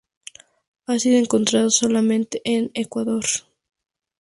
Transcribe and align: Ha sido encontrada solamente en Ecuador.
Ha 0.87 0.97
sido 0.97 1.19
encontrada 1.19 1.69
solamente 1.69 2.41
en 2.43 2.71
Ecuador. 2.73 3.23